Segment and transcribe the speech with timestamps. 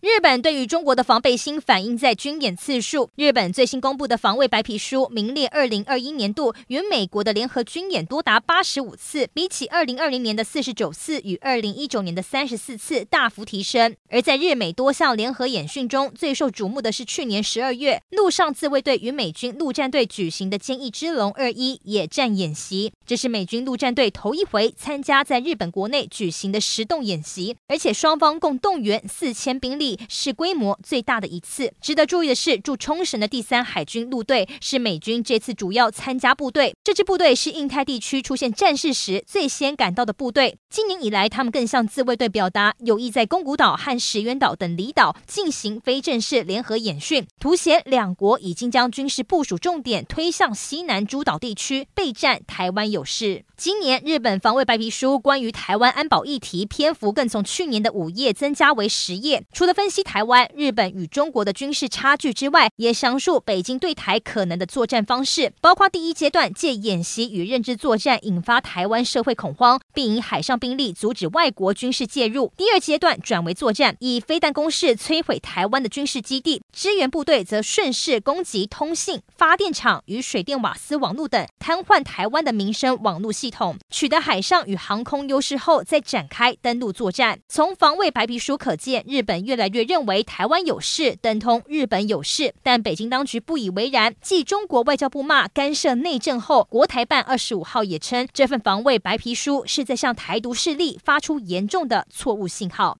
[0.00, 3.10] 日本对于中国的防备心反映在军演次数。
[3.16, 13.96] 日本最新公布的防卫白皮书名列，二零二一年度与美国的联合军演多达八十五次，比起二零二零年的四十九次与二零一九年的三十四次大幅提升。
[14.08, 29.98] 而在日美多项联合演训中，最受瞩目的是去年十二月陆上自卫队与美军陆战队举行的“坚毅之龙二一”野战演习，这是美军陆战队头一回参加在日本国内举行的实动演习，而且双方共动员四千兵力。
[30.10, 31.72] 是规模最大的一次。
[31.80, 36.74] 值得注意的是，驻冲绳的第三海军陆队是美军这次主要参加部队。
[36.84, 40.58] 这支部队是印太地区出现战事时最先赶到的部队。
[40.68, 53.44] 今年以来，他们更向自卫队表达有意在宫古岛和石垣岛等离岛进行非正式联合演训，凸显两国已经将军事部署重点推向西南诸岛地区，备战台湾有有事。
[53.56, 83.76] 今年日本防卫白皮书关于台湾安保议题篇幅更从去年的五页增加为十页，除了分析台湾、日本与中国的军事差距之外，也详述北京对台可能的作战方式，包括第一阶段借演习与认知作战引发台湾社会恐慌，并以海上兵力阻止外国军事介入；第二阶段转为作战，以飞弹攻势摧毁台湾的军事基地，支援部队则顺势攻击通信、发电厂与水电瓦斯网络等，瘫痪台湾的民生网络系统。
[83.90, 87.40] 取得海上与航空优势后，再展开登陆作战。
[87.48, 94.14] 从防卫白皮书可见，日本越来越认为台湾有事等同日本有事，但北京当局不以为然。
[94.20, 102.96] 继中国外交部骂干涉内政后，国台办二十五号也称，这份防卫白皮书是在向台独势力发出严重的错误信号。